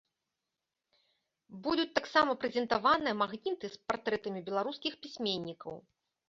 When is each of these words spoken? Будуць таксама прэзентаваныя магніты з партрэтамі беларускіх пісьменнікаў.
Будуць 1.67 1.93
таксама 1.99 2.31
прэзентаваныя 2.45 3.15
магніты 3.21 3.65
з 3.75 3.79
партрэтамі 3.93 4.39
беларускіх 4.49 4.93
пісьменнікаў. 5.05 5.73